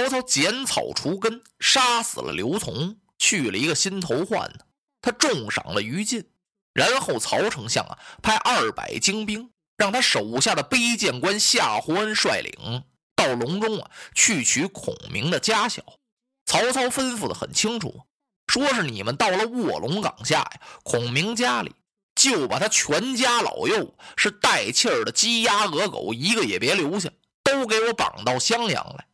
[0.00, 4.60] 曹操剪草除根，杀死了刘琮，去了一个心头患呢。
[5.02, 6.24] 他重赏了于禁，
[6.72, 15.82] 然后曹丞相啊派二百精兵，让他手下的卑贱官夏侯恩率领到隆中啊去取孔明的家小。
[16.46, 18.00] 曹操吩咐的很清楚，
[18.46, 21.74] 说是你们到了卧龙岗下呀，孔明家里
[22.14, 27.10] 就把他全家老幼是带气儿的鸡鸭鹅狗一个也别留下，
[27.44, 29.06] 都给我绑到襄阳来，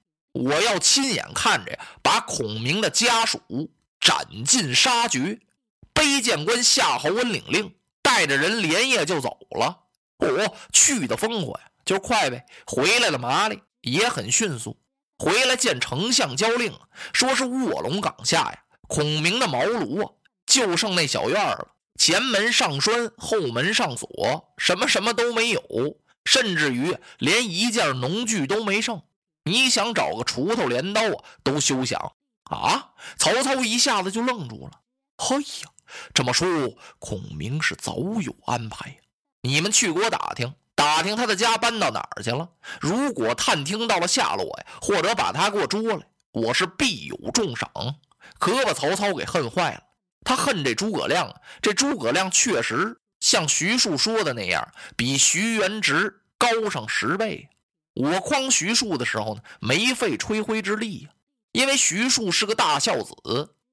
[0.44, 3.40] 我要亲眼看着呀，把孔明的家属
[4.00, 5.40] 斩尽杀绝。
[5.94, 9.78] 卑贱官夏侯恩领令，带着人连夜就走了。
[10.18, 12.44] 哦，去的风火呀，就快呗。
[12.66, 14.76] 回来了麻利，也很迅速。
[15.18, 16.78] 回来见丞相交令，
[17.14, 20.12] 说是卧龙岗下呀，孔明的茅庐啊，
[20.44, 21.68] 就剩那小院了。
[21.98, 25.62] 前门上栓，后门上锁，什么什么都没有，
[26.26, 29.02] 甚至于连一件农具都没剩。
[29.46, 32.12] 你想找个锄头、镰刀啊，都休想
[32.50, 32.90] 啊！
[33.16, 34.80] 曹操一下子就愣住了。
[35.16, 35.70] 嘿呀！
[36.12, 36.48] 这么说，
[36.98, 38.96] 孔明是早有安排呀？
[39.42, 42.48] 你们去给我打听打听，他的家搬到哪儿去了？
[42.80, 47.70] 如果探听到了下落呀，或者把他给我捉来，我是必有重赏。
[48.40, 49.82] 可把曹操给恨坏了。
[50.24, 57.48] 他恨这诸葛亮，这诸葛亮确实像徐庶说的那样，比徐元直高上十倍。
[57.96, 61.10] 我诓徐庶的时候呢，没费吹灰之力呀，
[61.52, 63.14] 因为徐庶是个大孝子，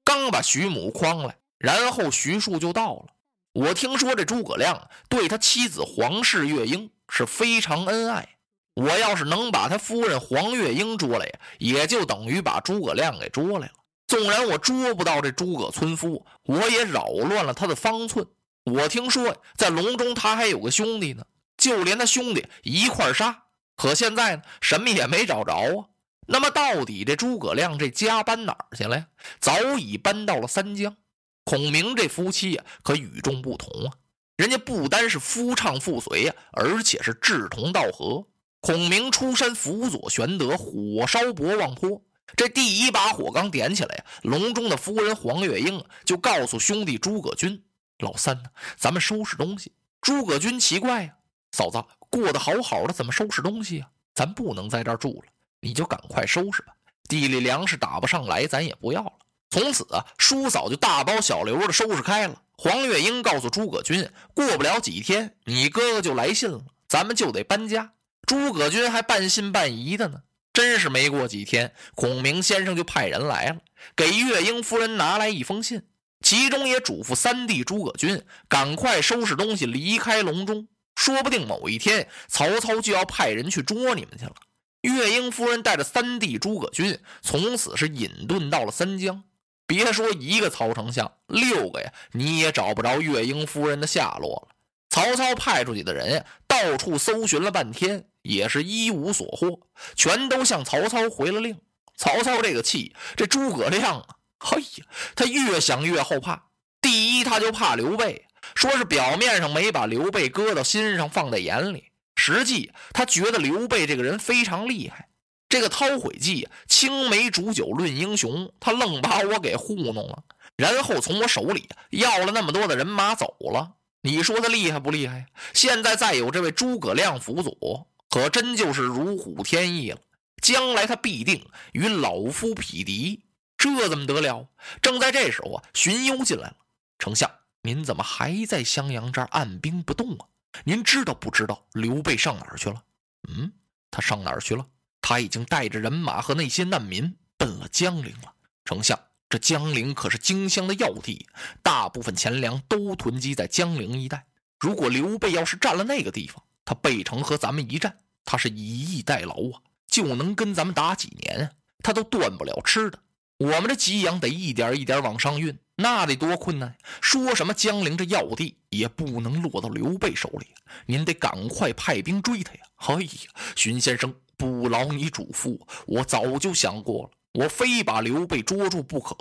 [0.02, 1.36] 刚把徐母诓来。
[1.58, 3.06] 然后徐庶就到了。
[3.52, 8.28] 我听说这诸葛亮对他妻子黄氏月英是非常恩爱。
[8.74, 13.74] 我要是能把他夫人黄月英捉来呀，也就等于把诸葛亮给捉来了。
[14.06, 18.26] 纵然我捉不到这诸葛村夫，我也扰乱了他的方寸。
[18.64, 21.24] 我听说在隆中他还有个兄弟呢，
[21.56, 23.43] 就连他兄弟一块杀。
[23.76, 25.86] 可现在呢，什么也没找着啊。
[26.26, 29.06] 那么到底这诸葛亮这家搬哪儿去了呀？
[29.40, 30.96] 早已搬到了三江。
[31.44, 33.92] 孔明这夫妻呀，可与众不同啊！
[34.36, 38.26] 人家不单是夫唱妇随呀，而且是志同道合。
[38.60, 42.00] 孔明出山辅佐玄德，火烧博望坡，
[42.34, 47.62] 这第一把火刚点起来呀，隆中的夫人黄月英就告诉兄弟诸葛均
[48.00, 48.48] ：“老三呢，
[48.78, 51.14] 咱们收拾东西。”诸葛均奇怪呀
[51.52, 53.88] ：“嫂子过得好好的，怎么收拾东西啊？
[54.14, 56.72] 咱不能在这儿住了，你就赶快收拾吧。
[57.08, 59.12] 地里粮食打不上来，咱也不要了。”
[59.50, 62.40] 从此啊，叔嫂就大包小流的收拾开了。
[62.56, 67.92] 黄月英告诉诸葛均，过不了几天，你哥哥就来信了，咱们就得搬家。
[68.26, 70.22] 诸葛均还半信半疑的呢。
[70.52, 73.56] 真是没过几天，孔明先生就派人来了，
[73.96, 75.82] 给月英夫人拿来一封信，
[76.20, 80.68] 其中也嘱咐三弟诸葛均赶快收拾东西离开隆中，
[81.04, 84.34] 说不定某一天曹操就要派人去捉你们去了。
[84.80, 89.22] 月英夫人带着三弟诸葛均，从此是隐遁到了三江。
[89.66, 94.54] 别说一个曹丞相，六个呀，你也找不着月英夫人的下落了。
[94.88, 99.60] 曹操派出去的人呀，到处搜寻了半天，也是一无所获，
[99.94, 101.54] 全都向曹操回了令。
[101.98, 104.06] 曹操这个气，这诸葛亮啊，
[104.38, 106.46] 嘿呀，他越想越后怕。
[106.80, 115.08] 第一，他就怕刘备，说是表面上没把刘备搁到心上，放在眼里，实际他觉得刘备这个人非常厉害。
[115.48, 120.24] 这个韬晦计，青梅煮酒论英雄，他愣把我给糊弄了，
[120.56, 123.74] 然后从我手里要了那么多的人马走了。
[124.02, 125.26] 你说他厉害不厉害？
[125.52, 129.98] 现在再有这位诸葛亮辅佐，可真就是如虎添翼了。
[130.42, 133.22] 将来他必定与老夫匹敌，
[133.56, 134.48] 这怎么得了？
[134.82, 136.56] 正在这时候啊，荀攸进来了。
[136.98, 137.30] 丞相，
[137.66, 140.28] 您怎么还在襄阳这儿按兵不动啊？
[140.64, 142.82] 您知道不知道刘备上哪儿去了？
[143.26, 143.50] 嗯，
[143.90, 144.66] 他上哪儿去了？
[145.00, 148.34] 他已经带着人马和那些难民奔了江陵了。
[148.66, 149.00] 丞相，
[149.30, 151.26] 这江陵可是荆襄的要地，
[151.62, 154.26] 大部分钱粮都囤积在江陵一带。
[154.60, 162.98] 如果刘备要是占了那个地方，他背城和咱们一战，他是以逸待劳啊，就能跟咱们打几年，他都断不了吃的。
[163.38, 166.76] 我们这给养得一点一点往上运，那得多困难！
[167.00, 170.46] 说什么江陵这要地也不能落到刘备手里，
[170.86, 172.60] 您得赶快派兵追他呀！
[172.76, 173.08] 哎呀，
[173.56, 174.14] 荀先生。
[174.36, 177.10] 不劳你嘱咐，我早就想过了，
[177.44, 179.16] 我非把刘备捉住不可。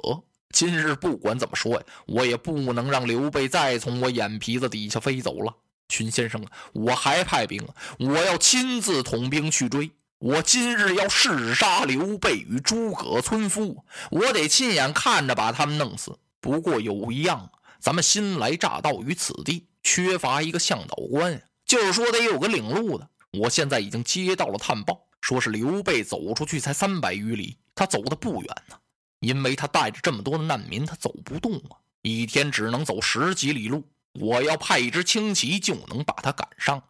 [0.50, 5.54] 今日不管怎么说呀，我也不能让刘备再从我眼皮子底下飞走了。
[5.88, 7.64] 荀先生，我还派兵，
[8.00, 9.92] 我要亲自统兵去追。
[10.18, 16.18] 我今日要弑杀刘备与诸葛村夫，我得亲眼看着把他们弄死。
[16.44, 17.50] 不过有一样，
[17.80, 23.10] 咱们新来乍到于此地，缺乏一个向导官，就是说得有个领路的。
[23.32, 28.76] 我现在已经接到了探报，说是刘备走出去才三百余里，他走的不远呢，
[29.22, 33.88] 因为他带着这么多的难民，他走不动啊，一天只能走十几里路。
[34.20, 36.84] 我要派一支轻骑就能把他赶上，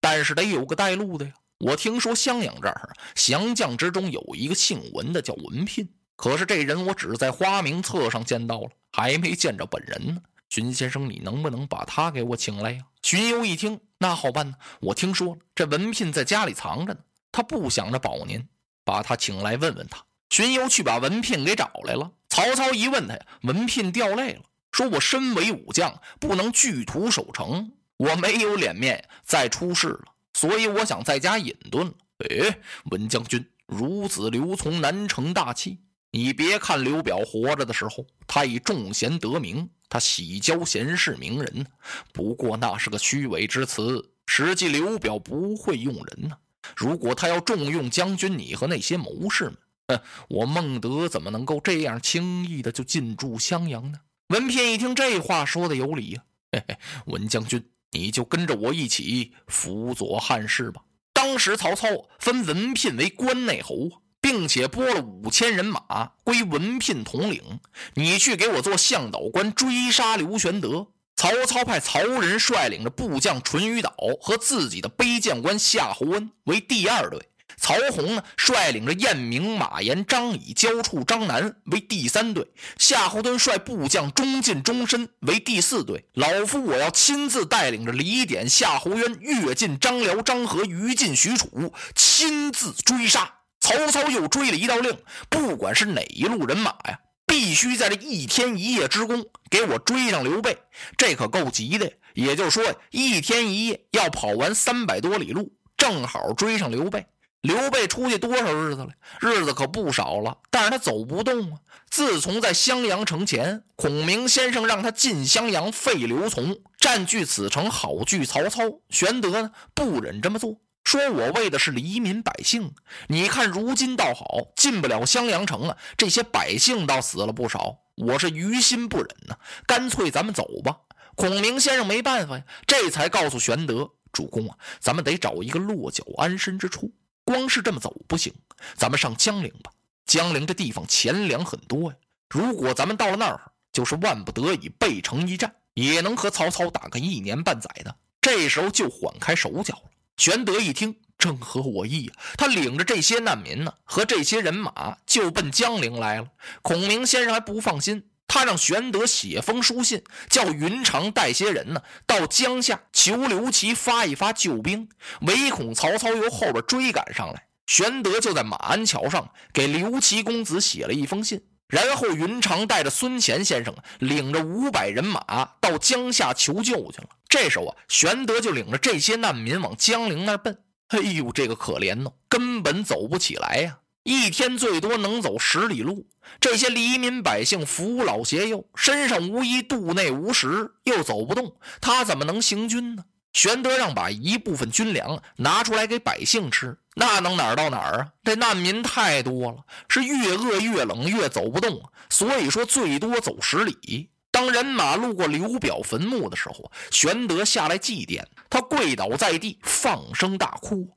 [0.00, 1.32] 但是得有个带路的呀。
[1.58, 5.88] 我听说襄阳这儿降将之中有一个姓文的，叫文聘。
[6.14, 10.20] 可是这人我只在花名册上见到了，还没见着本人呢。
[10.48, 12.82] 荀先生，你能不能把他给我请来呀？
[13.02, 14.56] 荀攸一听，那好办呢。
[14.80, 17.00] 我听说，这文聘在家里藏着呢，
[17.30, 18.48] 他不想着保您，
[18.84, 20.04] 把他请来问问他。
[20.28, 22.10] 荀攸去把文聘给找来了。
[22.28, 24.42] 曹操一问他呀，文聘掉泪了，
[24.72, 30.04] 说我身为武将，不能拒土守城，我没有脸面再出事了。
[30.34, 31.92] 所以我想在家隐遁了。
[32.28, 32.58] 哎，
[32.90, 35.78] 文将军，孺子刘琮难成大器。
[36.12, 41.66] 你别看刘表活着的时候，他以重贤得名，他喜交贤士名人。
[42.12, 46.36] 不过那是个虚伪之词，实际刘表不会用人呢。
[46.76, 49.56] 如果他要重用将军你和那些谋士们，
[49.88, 54.00] 哼，我孟德怎么能够这样轻易的就进驻襄阳呢？
[54.28, 56.22] 文聘一听这话说的有理呀，
[56.52, 57.64] 嘿嘿，文将军。
[57.92, 60.82] 你就跟着我一起辅佐汉室吧。
[61.12, 61.88] 当时曹操
[62.20, 67.60] 分文聘为关内侯，并且拨了五千人马归文聘统领。
[67.94, 70.88] 你去给我做向导官，追杀刘玄德。
[71.16, 77.28] 曹操派曹仁率领着部将淳于导和自己的卑将官夏侯恩为第二队。
[77.58, 82.44] 曹洪呢，率领着燕明、马延、张仪、交处张南为第三队；
[82.78, 86.06] 夏侯惇率部将钟进、钟身为第四队。
[86.14, 93.39] 老夫我要亲自带领着李典、夏侯渊、乐进、张辽、张合、于禁、许褚，亲自追杀。
[93.70, 100.58] 曹操又追了一道令，不管是哪一路人马呀，必须在这一天一夜之功给我追上刘备。
[100.96, 107.06] 这可够急的，也就是说，一天一夜要跑完三百多里路，正好追上刘备。
[107.42, 108.88] 刘备出去多少日子了？
[109.20, 111.58] 日子可不少了，但是他走不动啊。
[111.88, 118.62] 自从在襄阳城前，孔明先生让他进襄阳废刘琮，占据此城，好拒曹操。
[118.90, 120.56] 玄德呢，不忍这么做，
[120.90, 122.74] 说我为的是黎民百姓。
[123.06, 127.78] 你看如今倒好，进不了襄阳城了，这些百姓倒死了不少。
[127.94, 129.38] 我是于心不忍呐，
[129.68, 130.76] 干脆咱们走吧。
[131.14, 136.92] 孔明先生没办法呀，这才告诉玄德主公啊，咱们得找一个落脚安身之处。
[137.24, 138.34] 光是这么走不行，
[138.74, 139.70] 咱们上江陵吧。
[140.06, 141.96] 江陵这地方钱粮很多呀。
[142.28, 143.40] 如果咱们到了那儿，
[143.72, 147.94] 就是万不得已背城一战，也能和曹操打个一年半载的。
[148.20, 149.89] 这时候就缓开手脚了。
[150.20, 152.12] 玄德一听，正合我意呀。
[152.36, 156.28] 他领着这些难民呢，和这些人马就奔江陵来了。
[156.60, 158.04] 孔明先生还不放心。
[158.28, 164.90] 他让玄德写封书信，叫云长带些人呢到江夏求刘琦发一发救兵，
[165.22, 167.46] 唯恐曹操由后边追赶上来。
[167.66, 177.08] 玄德就在马鞍桥上给刘琦公子写了一封信，然后云长带着孙乾先生领着五百人马到江夏求救去了。
[177.28, 180.58] 这时候啊，玄德就领着这些难民往江陵那儿奔。
[180.88, 183.78] 哎呦，这个可怜呢，根本走不起来呀。
[184.02, 186.06] 一天最多能走十里路，
[186.40, 193.04] 这些黎民百姓扶老携幼，身上无衣，肚内无食，又走不动，他怎么能行军呢？
[193.32, 198.12] 玄德让把一部分军粮拿出来给百姓吃，那能哪儿到哪儿啊？
[198.22, 204.10] 这难民太多了，是越饿越冷，越走不动，所以说最多走十里。
[204.30, 210.90] 当人马路过刘表坟墓的时候，玄德下来祭奠，他跪倒在地，放声大哭。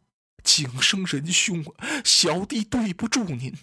[0.43, 3.53] 景生仁兄啊，小弟对不住您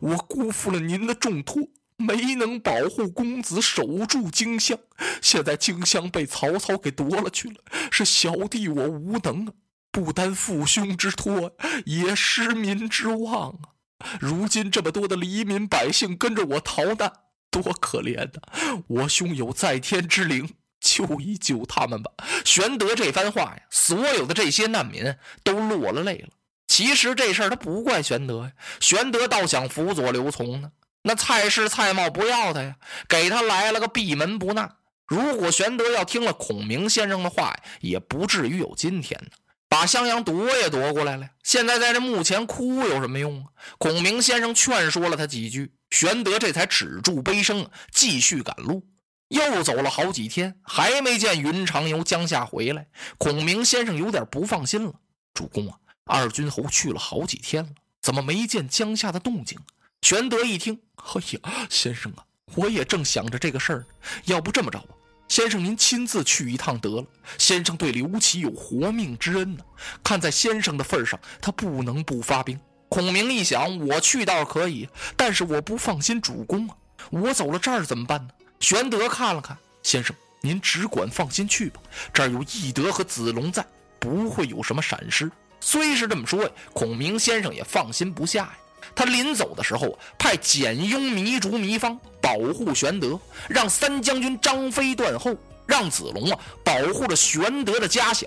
[0.00, 1.60] 我辜负了您的重托，
[1.96, 4.78] 没能保护公子守住荆襄，
[5.20, 7.56] 现在荆襄被曹操给夺了去了，
[7.90, 9.52] 是小弟我无能啊，
[9.90, 13.74] 不担父兄之托，也失民之望啊。
[14.20, 17.12] 如今这么多的黎民百姓跟着我逃难，
[17.50, 18.82] 多可怜呐！
[18.86, 20.54] 我兄有在天之灵。
[20.80, 22.10] 救一救他们吧！
[22.42, 26.30] 玄德这番话呀，所有的这些难民都落了泪了。
[26.68, 30.72] 其实这事儿他不怪玄德呀，玄德倒想辅佐刘琮呢。
[31.02, 34.76] 那蔡氏、蔡瑁不要他呀，给他来了个闭门不纳。
[35.06, 39.30] 如果玄德要听了孔明先生的话呀，也不至于有今天呢。
[39.70, 43.52] 把襄阳夺也夺过来了，现在在这墓前哭有什么用啊？
[43.78, 48.84] 孔明先生劝说了他几句，玄德这才止住悲声，继续赶路。
[49.28, 52.88] 又走了好几天，还没见云长由江夏回来。
[53.16, 54.92] 孔明先生有点不放心了
[55.32, 57.70] ：“主公啊，二军侯去了好几天了，
[58.02, 59.56] 怎么没见江夏的动静？”
[60.02, 60.80] 玄德一听
[61.14, 62.24] ：“哎呀，先生啊，
[62.56, 63.86] 我也正想着这个事儿。
[64.24, 64.96] 要不这么着吧，
[65.30, 67.06] 先生您亲自去一趟得了。
[67.38, 69.62] 先生对刘琦有活命之恩呢，
[70.02, 72.58] 看在先生的份上，他不能不发兵。
[72.88, 76.76] 孔明一想，我去倒可以，但是我不放心主公啊！
[77.10, 78.28] 我走了这儿怎么办呢？
[78.58, 81.80] 玄德看了看，先生，您只管放心去吧，
[82.12, 83.64] 这儿有翼德和子龙在，
[84.00, 85.30] 不会有什么闪失。
[85.60, 88.58] 虽是这么说呀，孔明先生也放心不下呀。
[88.94, 93.18] 他临走的时候，派简雍糜竺糜芳保护玄德，
[93.48, 95.34] 让三将军张飞断后，
[95.66, 98.26] 让子龙啊保护着玄德的家小。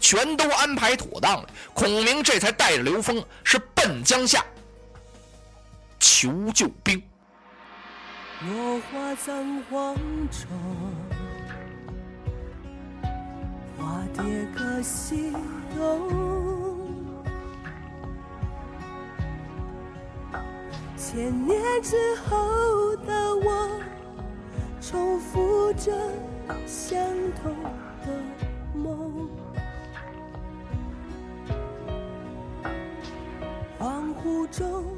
[0.00, 4.44] 全都安排妥当了，孔明这才带着刘封是奔江夏
[5.98, 7.02] 求救兵。
[8.42, 9.96] 落花葬黄
[10.30, 10.48] 冢，
[13.76, 14.22] 花蝶
[14.54, 15.32] 各西
[15.76, 16.57] 东。
[21.10, 23.80] 千年之后的我，
[24.78, 25.90] 重复着
[26.66, 26.98] 相
[27.42, 27.50] 同
[28.04, 28.12] 的
[28.74, 29.26] 梦。
[33.78, 34.97] 恍惚中。